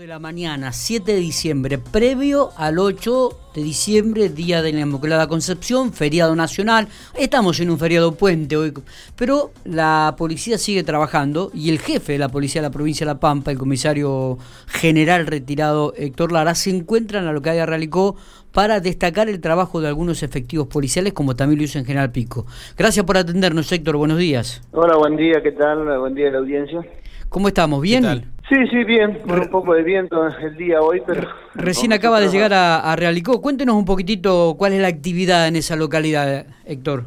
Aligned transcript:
de 0.00 0.06
la 0.06 0.18
mañana, 0.18 0.72
7 0.72 1.12
de 1.12 1.18
diciembre, 1.18 1.76
previo 1.76 2.52
al 2.56 2.78
8 2.78 3.38
de 3.54 3.62
diciembre, 3.62 4.30
Día 4.30 4.62
de 4.62 4.72
la 4.72 4.80
Inmaculada 4.80 5.26
Concepción, 5.26 5.92
feriado 5.92 6.34
nacional. 6.34 6.88
Estamos 7.18 7.60
en 7.60 7.68
un 7.68 7.78
feriado 7.78 8.12
puente 8.12 8.56
hoy, 8.56 8.72
pero 9.14 9.50
la 9.64 10.14
policía 10.16 10.56
sigue 10.56 10.84
trabajando 10.84 11.50
y 11.52 11.68
el 11.68 11.80
jefe 11.80 12.14
de 12.14 12.18
la 12.18 12.30
policía 12.30 12.62
de 12.62 12.68
la 12.68 12.72
provincia 12.72 13.04
de 13.04 13.12
La 13.12 13.20
Pampa, 13.20 13.50
el 13.50 13.58
comisario 13.58 14.38
general 14.68 15.26
retirado 15.26 15.92
Héctor 15.94 16.32
Lara, 16.32 16.54
se 16.54 16.70
encuentra 16.70 17.18
en 17.18 17.26
la 17.26 17.32
localidad 17.34 17.64
de 17.64 17.66
Realicó 17.66 18.16
para 18.52 18.80
destacar 18.80 19.28
el 19.28 19.42
trabajo 19.42 19.82
de 19.82 19.88
algunos 19.88 20.22
efectivos 20.22 20.66
policiales, 20.66 21.12
como 21.12 21.36
también 21.36 21.58
lo 21.58 21.64
hizo 21.64 21.78
en 21.78 21.84
General 21.84 22.10
Pico. 22.10 22.46
Gracias 22.74 23.04
por 23.04 23.18
atendernos, 23.18 23.70
Héctor. 23.70 23.98
Buenos 23.98 24.16
días. 24.16 24.62
Hola, 24.72 24.96
buen 24.96 25.16
día. 25.16 25.42
¿Qué 25.42 25.52
tal? 25.52 25.84
Buen 25.98 26.14
día 26.14 26.28
a 26.28 26.32
la 26.32 26.38
audiencia. 26.38 26.80
¿Cómo 27.28 27.48
estamos? 27.48 27.82
¿Bien? 27.82 28.32
Sí, 28.50 28.66
sí, 28.66 28.82
bien, 28.82 29.20
con 29.28 29.38
un 29.38 29.48
poco 29.48 29.74
de 29.74 29.84
viento 29.84 30.26
el 30.26 30.56
día 30.56 30.80
hoy, 30.80 31.00
pero... 31.06 31.28
Recién 31.54 31.92
acaba 31.92 32.18
de 32.18 32.28
llegar 32.28 32.52
a, 32.52 32.96
Realicó. 32.96 33.40
Cuéntenos 33.40 33.76
un 33.76 33.84
poquitito 33.84 34.56
cuál 34.58 34.72
es 34.72 34.82
la 34.82 34.88
actividad 34.88 35.46
en 35.46 35.54
esa 35.54 35.76
localidad, 35.76 36.46
Héctor. 36.64 37.04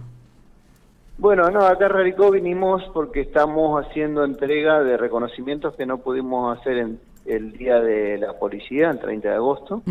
Bueno, 1.18 1.52
no, 1.52 1.66
acá 1.66 1.88
en 1.88 1.92
Realicó 1.92 2.32
vinimos 2.32 2.82
porque 2.94 3.20
estamos 3.20 3.86
haciendo 3.86 4.24
entrega 4.24 4.82
de 4.84 4.96
reconocimientos 4.96 5.76
que 5.76 5.86
no 5.86 5.98
pudimos 5.98 6.58
hacer 6.58 6.78
en 6.78 7.00
el 7.26 7.52
día 7.52 7.82
de 7.82 8.18
la 8.20 8.40
policía, 8.40 8.92
el 8.92 9.00
30 9.00 9.28
de 9.28 9.36
agosto. 9.36 9.84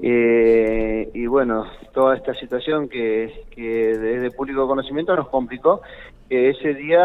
Eh, 0.00 1.10
y 1.12 1.26
bueno, 1.26 1.66
toda 1.92 2.16
esta 2.16 2.32
situación 2.32 2.88
que, 2.88 3.44
que 3.50 3.98
desde 3.98 4.30
público 4.30 4.66
conocimiento 4.66 5.14
nos 5.14 5.28
complicó, 5.28 5.82
que 6.26 6.48
ese 6.48 6.72
día 6.72 7.04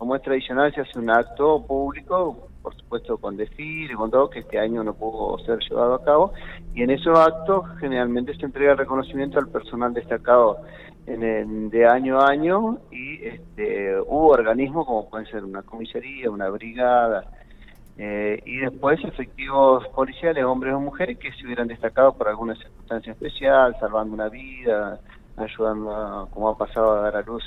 como 0.00 0.16
es 0.16 0.22
tradicional, 0.22 0.72
se 0.74 0.80
hace 0.80 0.98
un 0.98 1.10
acto 1.10 1.62
público, 1.66 2.48
por 2.62 2.74
supuesto 2.76 3.18
con 3.18 3.36
desfile, 3.36 3.94
con 3.94 4.10
todo, 4.10 4.30
que 4.30 4.40
este 4.40 4.58
año 4.58 4.82
no 4.84 4.94
pudo 4.94 5.38
ser 5.44 5.58
llevado 5.60 5.94
a 5.94 6.04
cabo, 6.04 6.32
y 6.74 6.82
en 6.82 6.90
esos 6.90 7.18
actos 7.18 7.64
generalmente 7.78 8.34
se 8.34 8.44
entrega 8.46 8.72
el 8.72 8.78
reconocimiento 8.78 9.38
al 9.38 9.48
personal 9.48 9.92
destacado 9.94 10.58
en 11.06 11.70
de 11.70 11.86
año 11.86 12.20
a 12.20 12.28
año, 12.28 12.78
y 12.90 13.24
este, 13.24 14.00
hubo 14.00 14.28
organismos 14.28 14.86
como 14.86 15.08
pueden 15.08 15.26
ser 15.26 15.44
una 15.44 15.62
comisaría, 15.62 16.30
una 16.30 16.48
brigada, 16.48 17.24
eh, 17.98 18.40
y 18.46 18.58
después 18.58 18.98
efectivos 19.04 19.86
policiales, 19.88 20.44
hombres 20.44 20.72
o 20.74 20.80
mujeres, 20.80 21.18
que 21.18 21.32
se 21.32 21.44
hubieran 21.44 21.68
destacado 21.68 22.12
por 22.14 22.28
alguna 22.28 22.54
circunstancia 22.54 23.12
especial, 23.12 23.76
salvando 23.78 24.14
una 24.14 24.28
vida, 24.28 25.00
ayudando, 25.36 26.28
como 26.32 26.48
ha 26.48 26.56
pasado, 26.56 26.92
a 26.92 27.00
dar 27.02 27.16
a 27.16 27.22
luz 27.22 27.44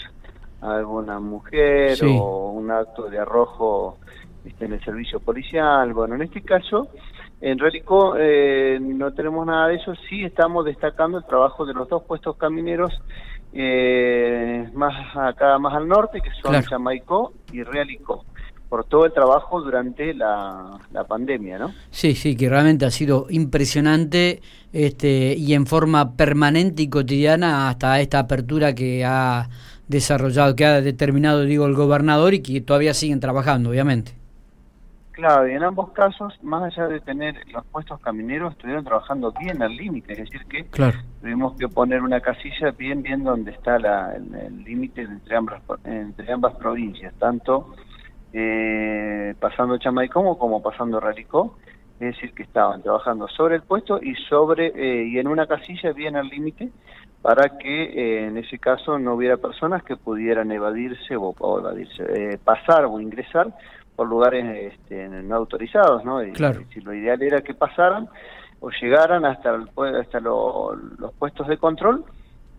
alguna 0.62 1.20
mujer 1.20 1.98
o 2.06 2.52
un 2.52 2.72
acto 2.72 3.10
de 3.10 3.20
arrojo 3.20 3.98
este, 4.46 4.66
en 4.66 4.74
el 4.74 4.84
servicio 4.84 5.20
policial. 5.20 5.94
Bueno, 5.94 6.16
en 6.16 6.24
este 6.24 6.42
caso, 6.42 6.90
en 7.42 7.60
Rélico 7.60 8.16
eh, 8.18 8.80
no 8.82 9.14
tenemos 9.14 9.46
nada 9.46 9.68
de 9.68 9.76
eso, 9.76 9.94
sí 10.10 10.24
estamos 10.24 10.66
destacando 10.66 11.18
el 11.18 11.26
trabajo 11.26 11.66
de 11.66 11.74
los 11.74 11.90
dos 11.90 12.04
puestos 12.04 12.38
camineros 12.38 12.94
eh, 13.54 14.68
más 14.74 15.16
acá 15.16 15.60
más 15.60 15.76
al 15.76 15.88
norte, 15.88 16.22
que 16.22 16.30
son 16.42 16.62
Chamaicó 16.64 17.34
y 17.52 17.64
Realicó 17.64 18.26
por 18.70 18.86
todo 18.86 19.06
el 19.06 19.14
trabajo 19.14 19.62
durante 19.62 20.16
la, 20.16 20.80
la, 20.92 21.04
pandemia, 21.04 21.60
¿no? 21.60 21.72
Sí, 21.92 22.16
sí, 22.16 22.36
que 22.36 22.50
realmente 22.50 22.86
ha 22.86 22.90
sido 22.90 23.28
impresionante 23.30 24.42
este, 24.72 25.36
y 25.38 25.54
en 25.54 25.68
forma 25.68 26.16
permanente 26.16 26.82
y 26.82 26.90
cotidiana 26.90 27.70
hasta 27.70 28.02
esta 28.02 28.18
apertura 28.18 28.74
que 28.74 29.06
ha 29.06 29.48
desarrollado, 29.88 30.56
que 30.56 30.66
ha 30.66 30.82
determinado, 30.82 31.44
digo, 31.44 31.68
el 31.68 31.76
gobernador 31.76 32.34
y 32.34 32.42
que 32.42 32.62
todavía 32.62 32.96
siguen 32.96 33.20
trabajando, 33.20 33.70
obviamente. 33.70 34.23
Claro, 35.14 35.48
y 35.48 35.52
en 35.52 35.64
ambos 35.64 35.92
casos, 35.92 36.34
más 36.42 36.64
allá 36.64 36.88
de 36.88 37.00
tener 37.00 37.36
los 37.52 37.64
puestos 37.68 38.00
camineros, 38.02 38.54
estuvieron 38.54 38.84
trabajando 38.84 39.32
bien 39.40 39.62
al 39.62 39.76
límite, 39.76 40.14
es 40.14 40.20
decir, 40.20 40.44
que 40.48 40.64
tuvimos 41.22 41.56
que 41.56 41.68
poner 41.68 42.02
una 42.02 42.20
casilla 42.20 42.72
bien, 42.72 43.04
bien 43.04 43.24
donde 43.24 43.52
está 43.52 43.76
el 43.76 44.64
límite 44.64 45.04
entre 45.04 45.36
ambas, 45.36 45.62
entre 45.84 46.34
ambas 46.34 46.56
provincias, 46.56 47.14
tanto 47.20 47.76
eh, 48.34 49.36
pasando 49.40 49.78
Chamaicó 49.78 50.36
como 50.40 50.64
pasando 50.64 51.00
Ralicó, 51.00 51.60
es 52.00 52.16
decir, 52.16 52.34
que 52.34 52.42
estaban 52.42 52.82
trabajando 52.82 53.28
sobre 53.28 53.58
el 53.58 53.62
puesto 53.62 54.02
y 54.02 54.16
sobre 54.16 54.74
eh, 54.76 55.06
y 55.06 55.20
en 55.20 55.28
una 55.28 55.46
casilla 55.46 55.94
bien 55.94 56.16
al 56.16 56.28
límite 56.28 56.72
para 57.22 57.58
que 57.58 57.84
eh, 57.84 58.28
en 58.28 58.38
ese 58.38 58.58
caso 58.58 59.00
no 59.00 59.14
hubiera 59.14 59.38
personas 59.38 59.84
que 59.84 59.96
pudieran 59.96 60.52
evadirse 60.52 61.16
o, 61.16 61.34
evadirse, 61.60 62.04
eh, 62.04 62.38
pasar 62.44 62.86
o 62.86 63.00
ingresar 63.00 63.48
por 63.96 64.08
lugares 64.08 64.74
este, 64.74 65.08
no 65.08 65.36
autorizados, 65.36 66.04
¿no? 66.04 66.20
Claro. 66.34 66.62
Si 66.74 66.82
lo 66.82 66.94
ideal 66.94 67.22
era 67.22 67.42
que 67.42 67.54
pasaran 67.54 68.08
o 68.60 68.70
llegaran 68.70 69.26
hasta, 69.26 69.56
hasta 70.00 70.20
los 70.20 71.14
puestos 71.20 71.48
de 71.48 71.58
control 71.58 72.04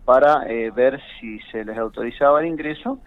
para 0.05 0.47
eh, 0.47 0.71
ver 0.71 1.01
si 1.19 1.39
se 1.51 1.65
les 1.65 1.77
autorizaba 1.77 2.41
el 2.41 2.47
ingreso 2.47 2.99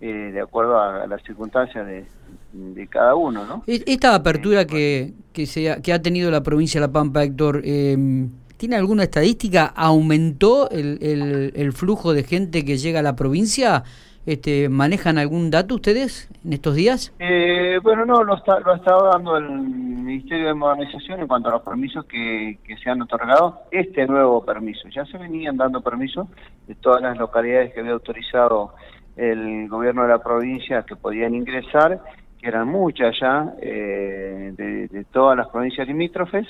de 0.00 0.40
acuerdo 0.40 0.78
a, 0.78 1.06
las 1.06 1.22
circunstancias 1.22 1.86
de, 1.86 2.04
de, 2.52 2.86
cada 2.86 3.14
uno, 3.14 3.46
¿no? 3.46 3.62
E-, 3.66 3.82
esta 3.86 4.14
apertura 4.14 4.66
que, 4.66 5.14
que, 5.32 5.46
se 5.46 5.70
ha, 5.70 5.80
que 5.80 5.92
ha 5.92 6.02
tenido 6.02 6.30
la 6.30 6.42
provincia 6.42 6.80
de 6.80 6.86
La 6.86 6.92
Pampa, 6.92 7.22
Héctor, 7.22 7.62
eh, 7.64 8.28
¿Tiene 8.56 8.76
alguna 8.76 9.02
estadística? 9.02 9.66
¿Aumentó 9.66 10.70
el, 10.70 11.52
el, 11.54 11.72
flujo 11.74 12.14
de 12.14 12.22
gente 12.22 12.64
que 12.64 12.78
llega 12.78 13.00
a 13.00 13.02
la 13.02 13.14
provincia? 13.14 13.84
Este, 14.26 14.68
¿Manejan 14.68 15.18
algún 15.18 15.50
dato 15.50 15.76
ustedes 15.76 16.28
en 16.44 16.52
estos 16.52 16.74
días? 16.74 17.14
Eh, 17.20 17.78
bueno, 17.82 18.04
no, 18.04 18.24
lo, 18.24 18.36
está, 18.36 18.58
lo 18.60 18.74
estado 18.74 19.08
dando 19.12 19.36
el 19.36 19.48
Ministerio 19.48 20.48
de 20.48 20.54
Modernización 20.54 21.20
en 21.20 21.28
cuanto 21.28 21.48
a 21.48 21.52
los 21.52 21.62
permisos 21.62 22.04
que, 22.06 22.58
que 22.64 22.76
se 22.76 22.90
han 22.90 23.00
otorgado. 23.02 23.60
Este 23.70 24.04
nuevo 24.06 24.44
permiso, 24.44 24.88
ya 24.88 25.04
se 25.06 25.16
venían 25.16 25.56
dando 25.56 25.80
permisos 25.80 26.26
de 26.66 26.74
todas 26.74 27.02
las 27.02 27.16
localidades 27.16 27.72
que 27.72 27.80
había 27.80 27.92
autorizado 27.92 28.74
el 29.16 29.68
gobierno 29.68 30.02
de 30.02 30.08
la 30.08 30.18
provincia 30.18 30.82
que 30.82 30.96
podían 30.96 31.34
ingresar 31.34 32.00
que 32.40 32.48
eran 32.48 32.68
muchas 32.68 33.18
ya, 33.18 33.54
eh, 33.60 34.52
de, 34.56 35.04
todas 35.12 35.36
las 35.36 35.48
provincias 35.48 35.86
limítrofes, 35.86 36.46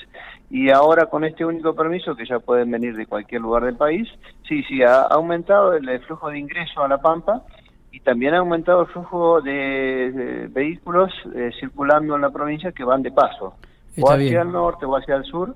y 0.49 0.69
ahora 0.69 1.05
con 1.05 1.23
este 1.23 1.45
único 1.45 1.75
permiso, 1.75 2.15
que 2.15 2.25
ya 2.25 2.39
pueden 2.39 2.71
venir 2.71 2.95
de 2.95 3.05
cualquier 3.05 3.41
lugar 3.41 3.63
del 3.63 3.77
país, 3.77 4.07
sí, 4.47 4.63
sí, 4.63 4.81
ha 4.83 5.01
aumentado 5.03 5.73
el, 5.73 5.99
flujo 6.01 6.29
de 6.29 6.39
ingreso 6.39 6.83
a 6.83 6.87
La 6.87 6.97
Pampa, 6.97 7.43
y 7.91 7.99
también 8.01 8.33
ha 8.33 8.39
aumentado 8.39 8.81
el 8.81 8.87
flujo 8.87 9.41
de, 9.41 10.47
vehículos 10.51 11.11
eh, 11.35 11.51
circulando 11.59 12.15
en 12.15 12.21
la 12.21 12.29
provincia 12.29 12.71
que 12.71 12.83
van 12.83 13.01
de 13.01 13.11
paso, 13.11 13.55
o 13.99 14.11
hacia 14.11 14.41
el 14.41 14.51
norte 14.51 14.85
o 14.85 14.95
hacia 14.95 15.15
el 15.15 15.23
sur, 15.23 15.55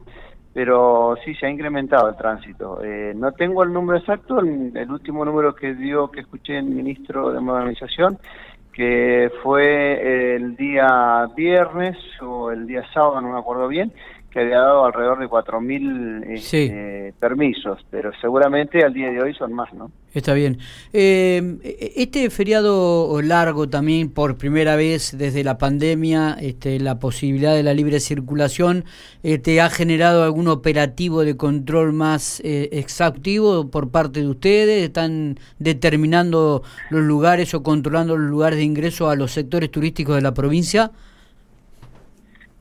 pero 0.53 1.15
sí 1.23 1.33
se 1.35 1.45
ha 1.45 1.49
incrementado 1.49 2.09
el 2.09 2.15
tránsito. 2.15 2.83
Eh, 2.83 3.13
no 3.15 3.31
tengo 3.31 3.63
el 3.63 3.71
número 3.71 3.99
exacto, 3.99 4.39
el, 4.39 4.75
el, 4.75 4.91
último 4.91 5.23
número 5.23 5.55
que 5.55 5.73
dio, 5.75 6.09
que 6.09 6.21
escuché 6.21 6.57
el 6.57 6.65
ministro 6.65 7.31
de 7.31 7.39
Modernización, 7.39 8.17
que 8.73 9.31
fue 9.43 10.35
el 10.35 10.55
día 10.55 11.27
viernes 11.35 11.97
o 12.21 12.51
el 12.51 12.65
día 12.65 12.83
sábado, 12.93 13.21
no 13.21 13.33
me 13.33 13.39
acuerdo 13.39 13.67
bien, 13.67 13.91
que 14.31 14.39
había 14.39 14.59
dado 14.59 14.85
alrededor 14.85 15.19
de 15.19 15.27
4.000 15.27 16.23
este, 16.29 17.13
permisos, 17.19 17.85
pero 17.89 18.11
seguramente 18.21 18.83
al 18.83 18.93
día 18.93 19.11
de 19.11 19.21
hoy 19.21 19.33
son 19.33 19.53
más, 19.53 19.73
¿no? 19.73 19.91
Está 20.13 20.33
bien. 20.33 20.57
Eh, 20.93 21.91
este 21.95 22.29
feriado 22.29 23.21
largo 23.21 23.69
también, 23.69 24.09
por 24.09 24.37
primera 24.37 24.75
vez 24.75 25.17
desde 25.17 25.43
la 25.43 25.57
pandemia, 25.57 26.37
este, 26.39 26.79
la 26.79 26.99
posibilidad 26.99 27.53
de 27.53 27.63
la 27.63 27.73
libre 27.73 27.99
circulación, 27.99 28.85
este, 29.23 29.59
¿ha 29.59 29.69
generado 29.69 30.23
algún 30.23 30.47
operativo 30.47 31.23
de 31.23 31.35
control 31.35 31.91
más 31.91 32.41
eh, 32.41 32.69
exhaustivo 32.71 33.69
por 33.69 33.91
parte 33.91 34.21
de 34.21 34.27
ustedes? 34.27 34.83
¿Están 34.83 35.39
determinando 35.59 36.63
los 36.89 37.03
lugares 37.03 37.53
o 37.53 37.63
controlando 37.63 38.17
los 38.17 38.29
lugares 38.29 38.57
de 38.57 38.63
ingreso 38.63 39.09
a 39.09 39.15
los 39.15 39.31
sectores 39.31 39.71
turísticos 39.71 40.15
de 40.15 40.21
la 40.21 40.33
provincia? 40.33 40.91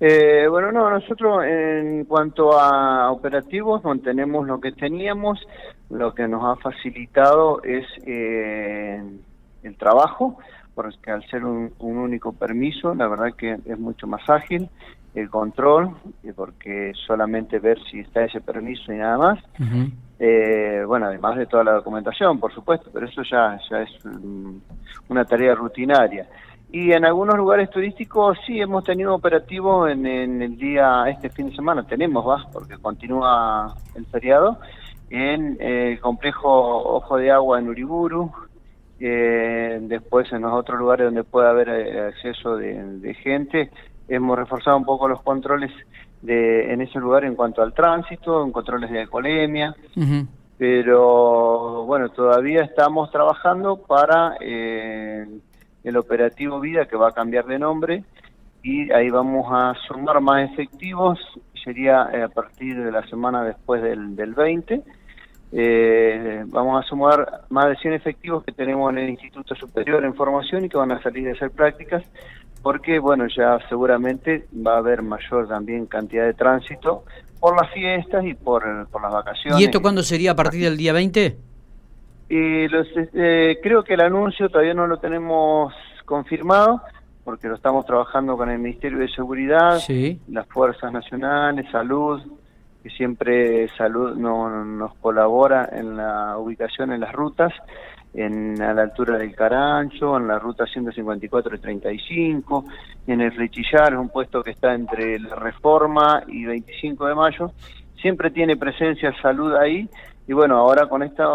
Eh, 0.03 0.47
bueno, 0.49 0.73
no, 0.73 0.89
nosotros 0.89 1.45
en 1.45 2.07
cuanto 2.07 2.59
a 2.59 3.13
operativos 3.13 3.85
mantenemos 3.85 4.47
lo 4.47 4.59
que 4.59 4.73
teníamos, 4.73 5.47
lo 5.91 6.15
que 6.15 6.27
nos 6.27 6.43
ha 6.43 6.57
facilitado 6.57 7.63
es 7.63 7.85
eh, 8.07 9.03
el 9.63 9.77
trabajo, 9.77 10.39
porque 10.75 11.11
al 11.11 11.23
ser 11.29 11.45
un, 11.45 11.75
único 11.79 12.33
permiso, 12.33 12.95
la 12.95 13.09
verdad 13.09 13.35
que 13.37 13.59
es 13.63 13.79
mucho 13.79 14.07
más 14.07 14.27
ágil 14.31 14.71
el 15.15 15.29
control, 15.29 15.91
porque 16.35 16.93
solamente 17.07 17.59
ver 17.59 17.79
si 17.91 18.01
está 18.01 18.25
ese 18.25 18.41
permiso 18.41 18.93
y 18.93 18.97
nada 18.97 19.19
más. 19.19 19.39
Eh, 20.19 20.83
bueno, 20.87 21.07
además 21.07 21.37
de 21.37 21.47
toda 21.47 21.65
la 21.65 21.73
documentación, 21.73 22.39
por 22.41 22.55
supuesto, 22.55 22.89
pero 22.93 23.07
eso 23.07 23.23
ya, 23.23 23.59
ya 23.69 23.83
es 23.83 23.91
una 25.09 25.25
tarea 25.27 25.55
rutinaria. 25.55 26.27
Y 26.73 26.93
en 26.93 27.05
algunos 27.05 27.37
lugares 27.37 27.69
turísticos 27.71 28.39
sí 28.47 28.61
hemos 28.61 28.85
tenido 28.85 29.13
operativo 29.13 29.89
en, 29.89 30.07
el 30.07 30.57
día, 30.57 31.05
este 31.09 31.29
fin 31.29 31.51
de 31.51 31.57
semana, 31.57 31.85
tenemos, 31.85 32.27
va, 32.27 32.47
porque 32.53 32.79
continúa 32.79 33.75
el 33.97 34.07
feriado, 34.07 34.59
en 35.09 35.57
el 35.61 35.99
complejo 35.99 36.49
Ojo 36.49 37.17
de 37.17 37.33
Agua 37.33 37.59
en 37.59 37.69
Uriburu, 37.69 38.31
eh, 39.01 39.79
después 39.83 40.31
en 40.33 40.43
los 40.43 40.53
otros 40.53 40.79
lugares 40.79 41.07
donde 41.07 41.25
puede 41.25 41.49
haber 41.49 41.69
eh, 41.71 42.01
acceso 42.07 42.57
de, 42.57 43.15
gente, 43.15 43.71
hemos 44.07 44.39
reforzado 44.39 44.77
un 44.77 44.85
poco 44.85 45.09
los 45.09 45.23
controles 45.23 45.73
de, 46.23 46.73
en 46.73 46.83
ese 46.83 47.01
lugar 47.01 47.25
en 47.25 47.35
cuanto 47.35 47.63
al 47.63 47.75
tránsito, 47.75 48.45
en 48.45 48.53
controles 48.53 48.93
de 48.93 49.01
alcoholemia, 49.01 49.75
pero 50.57 51.85
bueno, 51.85 52.11
todavía 52.11 52.63
estamos 52.63 53.11
trabajando 53.11 53.77
para 53.77 54.37
eh, 54.41 55.27
el 55.85 55.97
operativo 55.97 56.61
Vida 56.61 56.87
que 56.87 56.97
va 56.97 57.09
a 57.09 57.13
cambiar 57.13 57.47
de 57.47 57.59
nombre 57.59 58.05
y 58.63 58.93
ahí 58.93 59.11
vamos 59.11 59.47
a 59.51 59.75
sumar 59.89 60.21
más 60.21 60.51
efectivos, 60.51 61.19
sería 61.65 62.11
eh, 62.13 62.23
a 62.23 62.29
partir 62.29 62.83
de 62.83 62.93
la 62.93 63.07
semana 63.09 63.43
después 63.43 63.83
del, 63.83 64.15
del 64.17 64.35
20. 64.35 64.83
Eh, 65.53 66.45
vamos 66.47 66.85
a 66.85 66.89
sumar 66.89 67.43
más 67.49 67.69
de 67.69 67.77
100 67.77 67.95
efectivos 67.95 68.45
que 68.45 68.53
tenemos 68.53 68.91
en 68.93 68.99
el 68.99 69.11
Instituto 69.11 69.55
Superior 69.55 70.05
en 70.05 70.15
Formación 70.15 70.65
y 70.65 70.69
que 70.69 70.77
van 70.77 70.93
a 70.93 71.03
salir 71.03 71.25
de 71.25 71.33
hacer 71.33 71.51
prácticas 71.51 72.05
porque, 72.63 72.99
bueno, 72.99 73.27
ya 73.35 73.59
seguramente 73.69 74.47
va 74.55 74.75
a 74.75 74.79
haber 74.79 75.03
mayor 75.03 75.49
también 75.49 75.87
cantidad 75.87 76.27
de 76.27 76.35
tránsito 76.35 77.05
por 77.41 77.61
las 77.61 77.73
fiestas 77.73 78.25
y 78.25 78.35
por, 78.35 78.63
por 78.89 79.03
las 79.03 79.13
vacaciones. 79.13 79.59
¿Y 79.61 79.65
esto 79.65 79.81
cuándo 79.81 80.03
sería 80.03 80.33
a 80.33 80.37
partir 80.37 80.63
del 80.63 80.77
día 80.77 80.93
20? 80.93 81.39
Y 82.31 82.69
los, 82.69 82.87
eh, 82.97 83.59
creo 83.61 83.83
que 83.83 83.95
el 83.95 84.03
anuncio 84.03 84.49
todavía 84.49 84.73
no 84.73 84.87
lo 84.87 84.99
tenemos 84.99 85.75
confirmado 86.05 86.81
porque 87.25 87.49
lo 87.49 87.57
estamos 87.57 87.85
trabajando 87.85 88.37
con 88.37 88.49
el 88.49 88.61
Ministerio 88.61 88.99
de 88.99 89.09
Seguridad, 89.09 89.81
las 90.29 90.47
Fuerzas 90.47 90.93
Nacionales, 90.93 91.67
Salud, 91.73 92.21
que 92.85 92.91
siempre 92.91 93.67
Salud 93.77 94.15
no, 94.17 94.65
nos 94.65 94.95
colabora 94.99 95.71
en 95.73 95.97
la 95.97 96.39
ubicación 96.39 96.93
en 96.93 97.01
las 97.01 97.13
rutas 97.13 97.53
en, 98.15 98.63
a 98.63 98.75
la 98.75 98.83
altura 98.83 99.19
del 99.19 99.35
Carancho, 99.35 100.17
en 100.17 100.29
la 100.29 100.39
ruta 100.39 100.67
154 100.67 101.57
y 101.57 101.59
35, 101.59 102.65
en 103.09 103.21
el 103.23 103.35
Rechillar, 103.35 103.93
es 103.93 103.99
un 103.99 104.09
puesto 104.09 104.41
que 104.41 104.53
está 104.53 104.73
entre 104.73 105.19
la 105.19 105.35
Reforma 105.35 106.23
y 106.29 106.45
25 106.45 107.09
de 107.09 107.15
Mayo. 107.17 107.51
Siempre 108.01 108.31
tiene 108.31 108.57
presencia 108.57 109.13
salud 109.21 109.55
ahí 109.57 109.89
y 110.31 110.33
bueno, 110.33 110.59
ahora 110.59 110.87
con 110.87 111.03
esta 111.03 111.27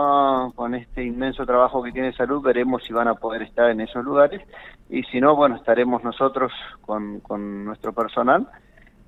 con 0.56 0.74
este 0.74 1.04
inmenso 1.04 1.46
trabajo 1.46 1.84
que 1.84 1.92
tiene 1.92 2.14
salud 2.14 2.42
veremos 2.42 2.82
si 2.88 2.94
van 2.94 3.10
a 3.10 3.16
poder 3.16 3.42
estar 3.42 3.70
en 3.70 3.82
esos 3.82 4.06
lugares 4.06 4.42
y 4.90 5.04
si 5.04 5.20
no, 5.20 5.36
bueno, 5.36 5.58
estaremos 5.58 6.02
nosotros 6.02 6.54
con, 6.80 7.20
con 7.20 7.66
nuestro 7.66 7.92
personal 7.92 8.48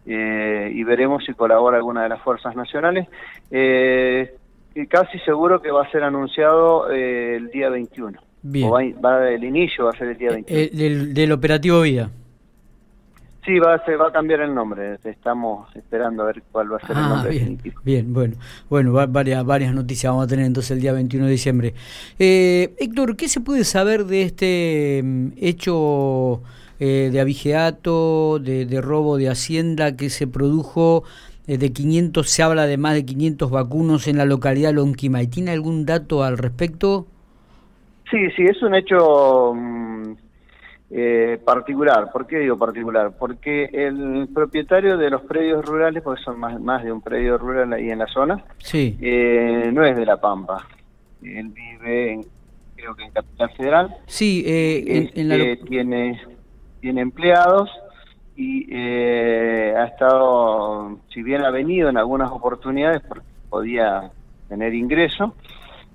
eh, 0.06 0.70
y 0.76 0.84
veremos 0.84 1.24
si 1.24 1.34
colabora 1.34 1.78
alguna 1.78 2.04
de 2.04 2.10
las 2.10 2.22
fuerzas 2.22 2.54
nacionales. 2.54 3.08
Eh, 3.50 4.36
casi 4.90 5.20
seguro 5.20 5.62
que 5.62 5.72
va 5.72 5.84
a 5.84 5.90
ser 5.90 6.04
anunciado 6.04 6.92
eh, 6.92 7.38
el 7.38 7.50
día 7.50 7.70
21. 7.70 8.20
Bien. 8.42 8.70
va, 8.70 9.30
el 9.30 9.44
inicio 9.46 9.86
va 9.86 9.92
a 9.92 9.98
ser 9.98 10.10
el 10.10 10.18
día 10.18 10.32
21. 10.32 10.60
Eh, 10.64 10.70
del, 10.74 11.14
del, 11.14 11.32
operativo 11.32 11.80
Vida. 11.80 12.10
Sí, 13.48 13.60
va 13.60 13.76
a, 13.76 13.86
ser, 13.86 14.00
va 14.00 14.10
a 14.10 14.12
cambiar 14.12 14.42
el 14.42 14.54
nombre. 14.54 15.00
Estamos 15.06 15.74
esperando 15.74 16.24
a 16.24 16.26
ver 16.26 16.44
cuál 16.52 16.74
va 16.74 16.78
a 16.78 16.80
ser 16.82 16.92
el 16.92 16.98
ah, 16.98 17.08
nombre 17.08 17.30
bien, 17.30 17.44
definitivo. 17.44 17.82
Bien, 17.86 18.14
bueno, 18.14 18.36
bueno, 18.70 18.92
varias, 18.92 19.46
varias 19.46 19.74
noticias 19.74 20.12
vamos 20.12 20.26
a 20.26 20.28
tener 20.28 20.46
entonces 20.46 20.72
el 20.72 20.82
día 20.82 20.92
21 20.92 21.28
de 21.28 21.32
diciembre. 21.32 21.74
Eh, 22.20 22.76
Héctor, 22.78 23.16
¿qué 23.16 23.30
se 23.30 23.40
puede 23.40 23.64
saber 23.64 24.04
de 24.04 24.24
este 24.24 25.02
mm, 25.02 25.28
hecho 25.38 26.42
eh, 26.82 27.10
de 27.10 27.22
abigeato, 27.22 28.40
de, 28.40 28.66
de 28.66 28.82
robo 28.82 29.16
de 29.16 29.30
hacienda 29.30 29.96
que 29.96 30.10
se 30.10 30.28
produjo 30.28 31.06
eh, 31.48 31.58
de 31.58 31.72
500, 31.72 32.30
se 32.30 32.44
habla 32.44 32.66
de 32.66 32.76
más 32.76 32.96
de 32.96 33.06
500 33.06 33.50
vacunos 33.50 34.10
en 34.10 34.18
la 34.18 34.26
localidad 34.26 34.70
de 34.70 34.76
Lonquimay. 34.76 35.28
¿Tiene 35.28 35.52
algún 35.52 35.86
dato 35.86 36.22
al 36.22 36.38
respecto? 36.38 37.08
Sí, 38.12 38.30
sí, 38.36 38.44
es 38.44 38.62
un 38.62 38.76
hecho 38.76 39.54
mm, 39.56 40.27
eh, 40.90 41.40
particular. 41.44 42.12
¿Por 42.12 42.26
qué 42.28 42.40
digo 42.40 42.58
particular? 42.58 43.12
Porque 43.18 43.70
el 43.74 44.30
propietario 44.34 44.98
de 44.98 45.10
los 45.10 45.22
predios 45.24 45.66
rurales, 45.66 46.02
porque 46.02 46.24
son 46.24 46.40
más, 46.40 46.60
más 46.62 46.84
de 46.84 46.92
un 46.92 47.02
predio 47.02 47.38
rural 47.38 47.74
ahí 47.74 47.90
en 47.90 48.00
la 48.00 48.08
zona, 48.08 48.44
sí. 48.60 48.98
eh, 49.02 49.70
no 49.74 49.84
es 49.84 49.96
de 49.96 50.06
La 50.06 50.18
Pampa. 50.18 50.68
Él 51.22 51.50
vive, 51.50 52.14
en, 52.14 52.26
creo 52.76 52.96
que 52.96 53.04
en 53.04 53.12
Capital 53.12 53.50
Federal. 53.58 53.96
Sí, 54.06 54.44
eh, 54.46 54.84
en, 54.88 55.12
en 55.14 55.30
la... 55.30 55.36
Este, 55.36 55.66
tiene, 55.66 56.22
tiene 56.80 57.02
empleados 57.02 57.70
y 58.36 58.68
eh, 58.70 59.74
ha 59.76 59.86
estado, 59.86 61.00
si 61.10 61.24
bien 61.24 61.44
ha 61.44 61.50
venido 61.50 61.90
en 61.90 61.98
algunas 61.98 62.32
oportunidades 62.32 63.02
porque 63.08 63.26
podía 63.50 64.12
tener 64.48 64.76
ingreso, 64.76 65.34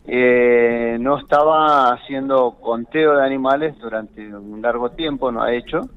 eh, 0.07 0.97
no 1.01 1.19
estaba 1.19 1.93
haciendo 1.93 2.53
conteo 2.61 3.17
de 3.17 3.25
animales 3.25 3.79
durante 3.79 4.35
un 4.35 4.61
largo 4.61 4.91
tiempo, 4.91 5.31
no 5.31 5.43
ha 5.43 5.53
hecho. 5.53 5.89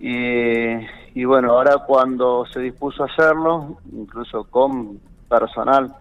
y 0.00 1.24
bueno, 1.24 1.52
ahora 1.52 1.78
cuando 1.86 2.44
se 2.46 2.60
dispuso 2.60 3.04
a 3.04 3.06
hacerlo, 3.06 3.78
incluso 3.92 4.44
con 4.44 4.98
personal 5.28 5.94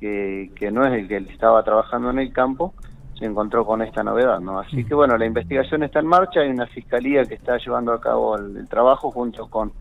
que, 0.00 0.50
que 0.54 0.70
no 0.70 0.86
es 0.86 0.92
el 0.94 1.08
que 1.08 1.16
estaba 1.32 1.62
trabajando 1.62 2.10
en 2.10 2.18
el 2.18 2.32
campo, 2.32 2.74
se 3.18 3.24
encontró 3.24 3.64
con 3.64 3.82
esta 3.82 4.02
novedad, 4.02 4.40
¿no? 4.40 4.58
Así 4.58 4.82
mm. 4.82 4.86
que 4.86 4.94
bueno, 4.94 5.16
la 5.16 5.26
investigación 5.26 5.82
está 5.82 6.00
en 6.00 6.06
marcha, 6.06 6.40
hay 6.40 6.50
una 6.50 6.66
fiscalía 6.66 7.24
que 7.24 7.34
está 7.34 7.56
llevando 7.58 7.92
a 7.92 8.00
cabo 8.00 8.36
el, 8.36 8.68
trabajo 8.68 9.10
junto 9.10 9.48
con 9.48 9.72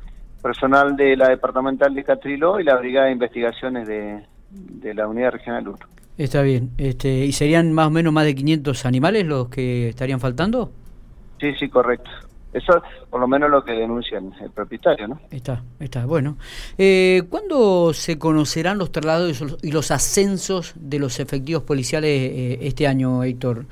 personal 0.42 0.95
de 0.95 1.16
la 1.16 1.30
departamental 1.30 1.94
de 1.94 2.04
Catriló 2.04 2.60
y 2.60 2.63
la 2.63 2.75
brigada 2.75 3.07
de 3.07 3.13
investigaciones 3.13 3.88
de, 3.88 4.25
de 4.51 4.94
la 4.94 5.07
unidad 5.07 5.31
regional 5.31 5.68
1. 5.68 5.78
Está 6.18 6.42
bien, 6.42 6.71
este, 6.77 7.25
¿y 7.25 7.31
serían 7.31 7.74
más 7.74 7.88
o 7.88 7.89
menos 7.89 8.13
más 8.13 8.25
de 8.25 8.36
500 8.36 8.86
animales 8.86 9.25
los 9.25 9.50
que 9.50 9.89
estarían 9.89 10.19
faltando? 10.19 10.71
Sí, 11.39 11.54
sí, 11.60 11.69
correcto. 11.69 12.10
Eso 12.54 12.83
por 13.10 13.19
lo 13.19 13.27
menos 13.27 13.50
lo 13.50 13.63
que 13.63 13.71
denuncia 13.71 14.19
el 14.19 14.51
propietario, 14.51 15.07
¿no? 15.07 15.19
Está, 15.31 15.63
está, 15.80 16.06
bueno. 16.06 16.38
Eh, 16.77 17.24
¿Cuándo 17.27 17.94
se 17.94 18.19
conocerán 18.19 18.77
los 18.77 18.92
traslados 18.92 19.44
y 19.63 19.71
los 19.71 19.89
ascensos 19.89 20.74
de 20.75 21.00
los 21.00 21.19
efectivos 21.19 21.63
policiales 21.63 22.12
eh, 22.12 22.59
este 22.62 22.86
año, 22.86 23.24
Héctor? 23.24 23.66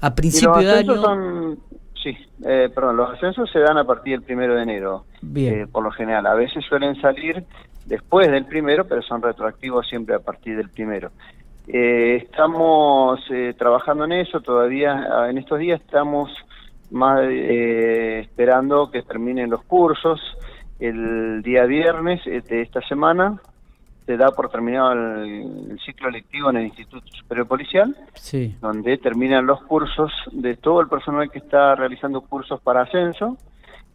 ¿A 0.00 0.14
principio 0.14 0.56
de 0.56 0.70
año? 0.72 0.96
Son, 0.96 1.58
sí, 2.02 2.16
eh, 2.44 2.70
perdón, 2.74 2.96
los 2.96 3.10
ascensos 3.10 3.50
se 3.52 3.60
dan 3.60 3.76
a 3.76 3.84
partir 3.84 4.14
del 4.14 4.22
primero 4.22 4.54
de 4.54 4.62
enero, 4.62 5.04
Bien. 5.20 5.60
Eh, 5.60 5.66
por 5.66 5.84
lo 5.84 5.90
general. 5.90 6.26
A 6.26 6.34
veces 6.34 6.64
suelen 6.68 7.00
salir 7.00 7.44
después 7.86 8.30
del 8.30 8.46
primero, 8.46 8.86
pero 8.86 9.02
son 9.02 9.22
retroactivos 9.22 9.86
siempre 9.88 10.14
a 10.14 10.18
partir 10.18 10.56
del 10.56 10.70
primero. 10.70 11.10
Eh, 11.68 12.16
estamos 12.24 13.20
eh, 13.30 13.54
trabajando 13.56 14.04
en 14.04 14.12
eso, 14.12 14.40
todavía 14.40 15.06
ah, 15.10 15.30
en 15.30 15.38
estos 15.38 15.58
días 15.58 15.80
estamos 15.80 16.30
más 16.90 17.20
eh, 17.22 18.20
esperando 18.20 18.90
que 18.90 19.02
terminen 19.02 19.50
los 19.50 19.62
cursos. 19.64 20.20
El 20.80 21.42
día 21.42 21.64
viernes 21.64 22.20
eh, 22.26 22.42
de 22.42 22.62
esta 22.62 22.80
semana 22.88 23.40
se 24.06 24.16
da 24.16 24.32
por 24.32 24.50
terminado 24.50 24.92
el, 24.92 25.70
el, 25.70 25.80
ciclo 25.84 26.10
lectivo 26.10 26.50
en 26.50 26.56
el 26.56 26.66
Instituto 26.66 27.06
Superior 27.12 27.46
Policial, 27.46 27.96
sí. 28.14 28.56
donde 28.60 28.98
terminan 28.98 29.46
los 29.46 29.62
cursos 29.62 30.10
de 30.32 30.56
todo 30.56 30.80
el 30.80 30.88
personal 30.88 31.30
que 31.30 31.38
está 31.38 31.76
realizando 31.76 32.20
cursos 32.22 32.60
para 32.60 32.82
ascenso 32.82 33.38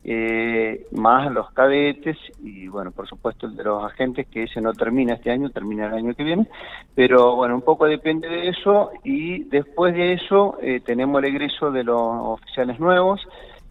eh, 0.10 0.88
más 0.92 1.30
los 1.34 1.52
cadetes 1.52 2.18
y 2.42 2.70
bueno, 2.70 2.92
por 2.92 3.10
supuesto 3.10 3.46
el 3.46 3.58
de 3.58 3.66
los 3.66 3.84
agentes, 3.84 4.26
que 4.28 4.44
ese 4.44 4.62
no 4.62 4.74
termina 4.74 5.16
este 5.16 5.32
año, 5.32 5.50
termina 5.50 5.88
el 5.88 5.94
año 5.96 6.14
que 6.14 6.24
viene, 6.24 6.48
pero 6.96 7.36
bueno, 7.36 7.56
un 7.56 7.62
poco 7.62 7.86
depende 7.86 8.30
de 8.30 8.48
eso 8.48 8.92
y 9.04 9.44
después 9.50 9.94
de 9.94 10.14
eso 10.14 10.58
eh, 10.62 10.80
tenemos 10.80 11.22
el 11.22 11.30
egreso 11.30 11.72
de 11.72 11.84
los 11.84 12.00
oficiales 12.00 12.80
nuevos, 12.80 13.22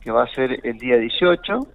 que 0.02 0.10
va 0.10 0.24
a 0.24 0.34
ser 0.34 0.60
el 0.62 0.76
día 0.76 0.98
18, 0.98 1.66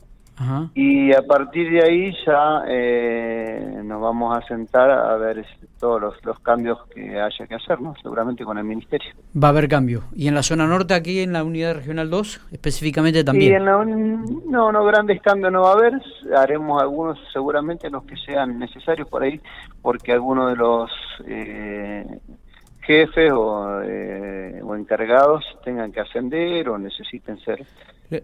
y 0.73 1.13
a 1.13 1.21
partir 1.21 1.71
de 1.71 1.83
ahí 1.83 2.15
ya 2.25 2.63
eh, 2.67 3.81
nos 3.83 4.01
vamos 4.01 4.37
a 4.37 4.45
sentar 4.47 4.89
a 4.89 5.15
ver 5.17 5.45
todos 5.79 6.01
los, 6.01 6.25
los, 6.25 6.39
cambios 6.39 6.79
que 6.93 7.19
haya 7.19 7.47
que 7.47 7.55
hacer, 7.55 7.81
¿no? 7.81 7.93
seguramente 8.01 8.43
con 8.43 8.57
el 8.57 8.63
Ministerio. 8.63 9.11
Va 9.35 9.47
a 9.47 9.51
haber 9.51 9.67
cambio. 9.67 10.03
¿Y 10.15 10.27
en 10.27 10.35
la 10.35 10.43
zona 10.43 10.67
norte, 10.67 10.93
aquí 10.93 11.21
en 11.21 11.33
la 11.33 11.43
Unidad 11.43 11.75
Regional 11.75 12.09
2, 12.09 12.49
específicamente 12.51 13.23
también? 13.23 13.51
Sí, 13.51 13.55
en 13.55 13.65
la 13.65 13.83
no, 13.83 14.71
no, 14.71 14.85
grandes 14.85 15.21
cambios 15.21 15.51
no 15.51 15.61
va 15.61 15.71
a 15.71 15.73
haber. 15.73 15.93
Haremos 16.37 16.81
algunos 16.81 17.17
seguramente 17.33 17.89
los 17.89 18.03
que 18.03 18.15
sean 18.17 18.59
necesarios 18.59 19.07
por 19.07 19.23
ahí, 19.23 19.39
porque 19.81 20.13
algunos 20.13 20.51
de 20.51 20.55
los... 20.55 20.91
Eh, 21.27 22.05
jefes 22.83 23.31
o, 23.31 23.81
eh, 23.83 24.59
o 24.63 24.75
encargados 24.75 25.45
tengan 25.63 25.91
que 25.91 25.99
ascender 25.99 26.67
o 26.69 26.77
necesiten 26.77 27.39
ser 27.39 27.63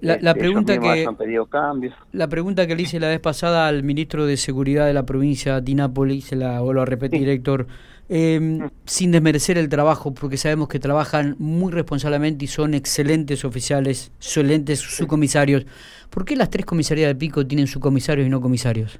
la, 0.02 0.18
la, 0.20 0.34
pregunta 0.34 0.78
que 0.78 1.06
han 1.06 1.16
pedido 1.16 1.46
cambios. 1.46 1.96
La 2.12 2.28
pregunta 2.28 2.68
que 2.68 2.76
le 2.76 2.84
hice 2.84 3.00
la 3.00 3.08
vez 3.08 3.20
pasada 3.20 3.68
al 3.68 3.84
ministro 3.84 4.26
de 4.26 4.36
Seguridad 4.36 4.86
de 4.86 4.94
la 4.94 5.06
provincia 5.06 5.62
de 5.62 5.76
Nápoles, 5.76 6.26
se 6.26 6.36
la 6.36 6.60
vuelvo 6.60 6.82
a 6.82 6.86
repetir, 6.86 7.20
sí. 7.20 7.26
director, 7.26 7.68
eh, 8.10 8.40
mm. 8.40 8.70
sin 8.86 9.12
desmerecer 9.12 9.58
el 9.58 9.70
trabajo, 9.70 10.14
porque 10.14 10.38
sabemos 10.38 10.68
que 10.68 10.80
trabajan 10.80 11.36
muy 11.40 11.72
responsablemente 11.72 12.46
y 12.46 12.48
son 12.48 12.74
excelentes 12.74 13.46
oficiales, 13.46 14.12
excelentes 14.18 14.80
subcomisarios. 14.80 15.66
¿Por 16.10 16.26
qué 16.26 16.36
las 16.36 16.50
tres 16.50 16.66
comisarías 16.66 17.08
de 17.08 17.16
Pico 17.16 17.46
tienen 17.46 17.68
subcomisarios 17.68 18.28
y 18.28 18.30
no 18.30 18.42
comisarios? 18.42 19.00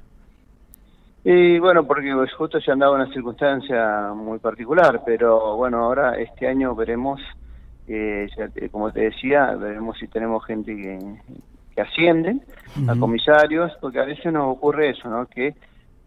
Y 1.24 1.58
bueno, 1.58 1.86
porque 1.86 2.10
justo 2.36 2.60
se 2.60 2.70
han 2.70 2.78
dado 2.78 2.94
una 2.94 3.12
circunstancia 3.12 4.12
muy 4.14 4.38
particular, 4.38 5.02
pero 5.04 5.56
bueno, 5.56 5.84
ahora 5.84 6.18
este 6.18 6.46
año 6.46 6.74
veremos 6.74 7.20
eh, 7.88 8.28
como 8.70 8.92
te 8.92 9.00
decía, 9.00 9.54
veremos 9.56 9.98
si 9.98 10.06
tenemos 10.08 10.44
gente 10.44 10.76
que, 10.76 10.98
que 11.74 11.80
ascienden 11.80 12.42
a 12.88 12.96
comisarios, 12.98 13.72
porque 13.80 14.00
a 14.00 14.04
veces 14.04 14.32
nos 14.32 14.56
ocurre 14.56 14.90
eso, 14.90 15.08
¿no? 15.08 15.26
Que 15.26 15.54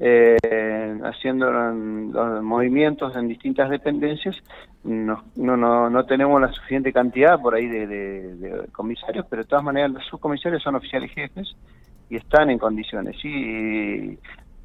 eh, 0.04 1.00
haciendo 1.04 1.52
los 1.52 2.44
movimientos 2.44 3.16
en 3.16 3.28
distintas 3.28 3.70
dependencias, 3.70 4.36
no, 4.84 5.24
no, 5.36 5.90
no, 5.90 6.06
tenemos 6.06 6.42
la 6.42 6.52
suficiente 6.52 6.92
cantidad 6.92 7.40
por 7.40 7.54
ahí 7.54 7.68
de, 7.68 8.66
comisarios, 8.72 9.28
pero 9.30 9.44
de 9.44 9.48
todas 9.48 9.64
maneras 9.64 9.92
los 9.92 10.06
subcomisarios 10.08 10.64
son 10.64 10.74
oficiales 10.74 11.12
jefes 11.12 11.56
y 12.10 12.16
están 12.16 12.50
en 12.50 12.58
condiciones. 12.58 13.16
Y 13.24 14.18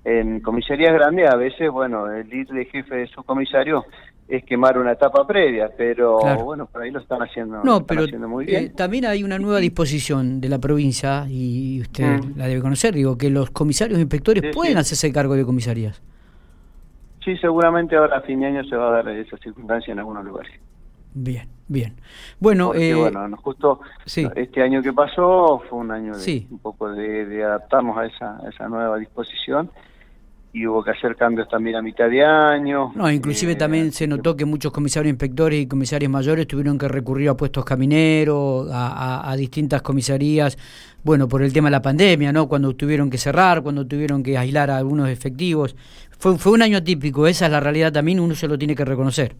en 0.07 0.39
comisarías 0.39 0.95
grandes 0.95 1.29
a 1.29 1.35
veces, 1.35 1.69
bueno, 1.69 2.09
el 2.09 2.33
ir 2.33 2.47
de 2.47 2.65
jefe 2.67 2.95
de 2.95 3.07
subcomisario 3.09 3.85
es 4.29 4.45
quemar 4.45 4.79
una 4.79 4.93
etapa 4.93 5.27
previa, 5.27 5.69
pero 5.77 6.19
bueno, 6.45 6.67
por 6.67 6.83
ahí 6.83 6.93
lo 6.93 7.01
están 7.01 7.23
haciendo, 7.23 7.63
no, 7.65 7.85
pero, 7.85 8.07
muy 8.29 8.45
bien. 8.45 8.65
Eh, 8.67 8.69
también 8.69 9.05
hay 9.05 9.25
una 9.25 9.37
nueva 9.41 9.59
disposición 9.59 10.41
de 10.41 10.49
la 10.49 10.61
provincia, 10.61 11.27
y 11.29 11.81
usted 11.81 12.05
mm. 12.05 12.39
la 12.39 12.47
debe 12.47 12.61
conocer, 12.61 12.95
digo, 12.95 13.19
que 13.19 13.31
los 13.31 13.51
comisarios 13.51 13.99
inspectores 13.99 14.55
pueden 14.55 14.79
hacerse 14.79 15.13
cargo 15.13 15.35
de 15.35 15.45
comisarías. 15.45 16.01
Sí, 17.25 17.37
seguramente 17.39 17.97
ahora 17.97 18.19
a 18.19 18.21
fin 18.21 18.39
de 18.39 18.47
año 18.47 18.65
se 18.65 18.77
va 18.77 18.89
a 18.89 19.03
dar 19.03 19.09
esa 19.09 19.37
circunstancia 19.39 19.91
en 19.91 19.99
algunos 19.99 20.25
lugares. 20.25 20.53
Bien, 21.15 21.49
bien. 21.67 21.97
Bueno, 22.39 22.75
eh, 22.75 22.95
bueno 22.95 23.27
nos 23.27 23.41
justo 23.41 23.81
este 24.05 24.63
año 24.63 24.83
que 24.83 24.93
pasó 24.93 25.61
fue 25.69 25.81
un 25.81 25.91
año 25.91 26.17
de, 26.17 26.47
un 26.49 26.61
poco 26.61 26.93
de, 26.93 27.43
adaptarnos 27.43 27.99
a 27.99 28.07
esa, 28.07 28.37
a 28.45 28.51
esa 28.51 28.69
nueva 28.69 28.99
disposición 28.99 29.69
y 30.57 30.67
hubo 30.67 30.83
que 30.83 30.91
hacer 30.91 31.17
cambios 31.17 31.47
también 31.51 31.77
a 31.77 31.83
mitad 31.83 32.09
de 32.09 32.25
año. 32.25 32.91
No, 32.95 33.11
inclusive 33.11 33.53
eh, 33.53 33.57
también 33.57 33.93
se 33.93 34.07
notó 34.07 34.35
que 34.35 34.47
muchos 34.47 34.73
comisarios 34.73 35.11
inspectores 35.11 35.61
y 35.61 35.69
comisarios 35.69 36.11
mayores 36.11 36.47
tuvieron 36.47 36.79
que 36.79 36.89
recurrir 36.89 37.29
a 37.29 37.37
puestos 37.37 37.63
camineros, 37.63 38.67
a, 38.73 39.35
distintas 39.37 39.83
comisarías, 39.83 40.57
bueno, 41.05 41.29
por 41.29 41.43
el 41.43 41.53
tema 41.53 41.67
de 41.69 41.73
la 41.73 41.83
pandemia, 41.83 42.33
¿no? 42.33 42.49
Cuando 42.49 42.75
tuvieron 42.75 43.11
que 43.11 43.19
cerrar, 43.19 43.63
cuando 43.63 43.87
tuvieron 43.87 44.23
que 44.23 44.39
aislar 44.39 44.71
a 44.71 44.79
algunos 44.79 45.11
efectivos. 45.11 45.77
Fue, 46.19 46.39
fue 46.39 46.53
un 46.53 46.63
año 46.63 46.83
típico, 46.83 47.27
esa 47.27 47.45
es 47.45 47.53
la 47.53 47.61
realidad 47.61 47.93
también, 47.93 48.19
uno 48.19 48.35
se 48.35 48.49
lo 48.49 48.57
tiene 48.57 48.75
que 48.75 48.87
reconocer. 48.87 49.37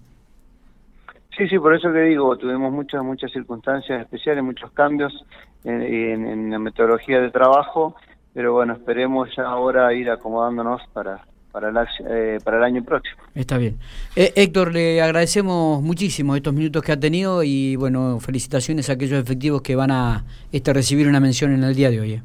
Sí, 1.35 1.49
sí, 1.49 1.59
por 1.59 1.75
eso 1.75 1.91
que 1.95 2.01
digo, 2.01 2.37
tuvimos 2.37 2.71
muchas, 2.71 3.03
muchas 3.03 3.33
circunstancias 3.33 4.03
especiales, 4.03 4.45
muchos 4.45 4.71
cambios 4.73 5.25
en, 5.65 6.27
en 6.27 6.51
la 6.51 6.59
metodología 6.59 7.23
de 7.23 7.31
trabajo 7.31 7.97
pero 8.37 8.53
bueno, 8.53 8.75
esperemos 8.75 9.31
ya 9.35 9.45
ahora 9.45 9.95
ir 9.95 10.11
acomodándonos 10.11 10.83
para, 10.93 11.23
para, 11.51 11.71
el, 11.71 11.77
eh, 12.07 12.39
para 12.45 12.59
el 12.59 12.65
año 12.65 12.85
próximo. 12.85 13.17
Está 13.35 13.57
bien. 13.57 13.79
Eh, 14.15 14.31
Héctor, 14.37 14.75
le 14.75 15.01
agradecemos 15.01 15.83
muchísimo 15.83 16.37
estos 16.37 16.53
minutos 16.53 16.83
que 16.83 16.93
ha 16.93 17.01
tenido 17.01 17.43
y 17.43 17.77
bueno, 17.77 18.21
felicitaciones 18.21 18.91
a 18.91 18.93
aquellos 18.93 19.19
efectivos 19.19 19.63
que 19.63 19.75
van 19.75 19.91
a 19.91 20.25
este, 20.53 20.75
recibir 20.75 21.09
una 21.09 21.19
mención 21.19 21.51
en 21.55 21.65
el 21.65 21.75
día 21.75 21.89
de 21.89 21.99
hoy. 21.99 22.13
Eh. 22.13 22.23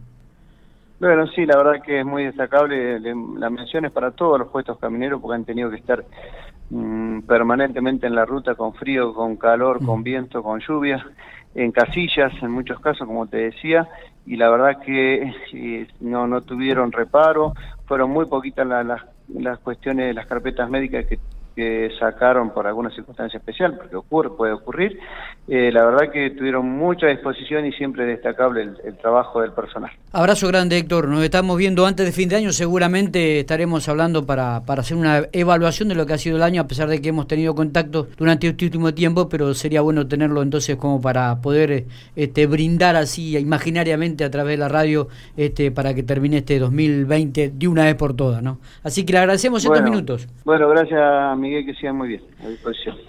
Bueno, 0.99 1.27
sí, 1.27 1.45
la 1.45 1.55
verdad 1.55 1.81
que 1.81 2.01
es 2.01 2.05
muy 2.05 2.25
destacable. 2.25 2.99
la 2.99 3.49
mención 3.49 3.85
es 3.85 3.93
para 3.93 4.11
todos 4.11 4.37
los 4.37 4.49
puestos 4.49 4.77
camineros 4.79 5.21
porque 5.21 5.35
han 5.35 5.45
tenido 5.45 5.69
que 5.69 5.77
estar 5.77 6.03
mm, 6.71 7.21
permanentemente 7.21 8.07
en 8.07 8.15
la 8.15 8.25
ruta 8.25 8.55
con 8.55 8.73
frío, 8.73 9.13
con 9.13 9.37
calor, 9.37 9.85
con 9.85 9.99
mm. 9.99 10.03
viento, 10.03 10.41
con 10.41 10.59
lluvia, 10.59 11.05
en 11.53 11.71
casillas 11.71 12.33
en 12.41 12.51
muchos 12.51 12.79
casos, 12.79 13.07
como 13.07 13.27
te 13.27 13.37
decía, 13.37 13.87
y 14.25 14.37
la 14.37 14.49
verdad 14.49 14.79
que 14.83 15.33
eh, 15.53 15.87
no, 15.99 16.27
no 16.27 16.41
tuvieron 16.41 16.91
reparo, 16.91 17.53
fueron 17.85 18.11
muy 18.11 18.25
poquitas 18.25 18.65
las, 18.65 19.01
las 19.27 19.59
cuestiones 19.59 20.07
de 20.07 20.13
las 20.13 20.27
carpetas 20.27 20.69
médicas 20.69 21.05
que 21.05 21.19
que 21.61 21.91
sacaron 21.99 22.49
por 22.49 22.65
alguna 22.65 22.89
circunstancia 22.89 23.37
especial, 23.37 23.77
porque 23.77 23.95
ocurre, 23.95 24.31
puede 24.31 24.53
ocurrir. 24.53 24.99
Eh, 25.47 25.71
la 25.71 25.85
verdad 25.85 26.11
que 26.11 26.31
tuvieron 26.31 26.67
mucha 26.67 27.05
disposición 27.07 27.67
y 27.67 27.71
siempre 27.73 28.05
destacable 28.05 28.61
el, 28.83 28.97
trabajo 28.97 29.41
del 29.41 29.51
personal. 29.51 29.91
Abrazo 30.11 30.47
grande, 30.47 30.77
Héctor. 30.77 31.07
Nos 31.07 31.23
estamos 31.23 31.57
viendo 31.57 31.85
antes 31.85 32.05
de 32.05 32.11
fin 32.11 32.29
de 32.29 32.37
año. 32.37 32.51
Seguramente 32.51 33.39
estaremos 33.39 33.87
hablando 33.89 34.25
para, 34.25 34.61
para 34.65 34.81
hacer 34.81 34.97
una 34.97 35.23
evaluación 35.33 35.89
de 35.89 35.95
lo 35.95 36.05
que 36.07 36.13
ha 36.13 36.17
sido 36.17 36.37
el 36.37 36.43
año, 36.43 36.61
a 36.61 36.67
pesar 36.67 36.87
de 36.87 36.99
que 36.99 37.09
hemos 37.09 37.27
tenido 37.27 37.53
contacto 37.53 38.07
durante 38.17 38.47
este 38.47 38.65
último 38.65 38.93
tiempo, 38.93 39.29
pero 39.29 39.53
sería 39.53 39.81
bueno 39.81 40.07
tenerlo 40.07 40.41
entonces 40.41 40.77
como 40.77 40.99
para 40.99 41.41
poder 41.41 41.85
este, 42.15 42.47
brindar 42.47 42.95
así 42.95 43.37
imaginariamente 43.37 44.23
a 44.23 44.31
través 44.31 44.53
de 44.53 44.57
la 44.57 44.67
radio 44.67 45.09
este, 45.37 45.69
para 45.69 45.93
que 45.93 46.01
termine 46.01 46.37
este 46.37 46.57
2020 46.57 47.51
de 47.53 47.67
una 47.67 47.85
vez 47.85 47.95
por 47.95 48.15
todas. 48.15 48.41
¿no? 48.41 48.57
Así 48.83 49.05
que 49.05 49.13
le 49.13 49.19
agradecemos 49.19 49.63
estos 49.63 49.83
minutos. 49.83 50.27
Bueno, 50.43 50.67
gracias. 50.69 51.37
Miguel, 51.37 51.50
que 51.65 51.73
siga 51.75 51.93
muy 51.93 52.07
bien. 52.07 52.21
A 52.39 52.47
disposición. 52.47 53.01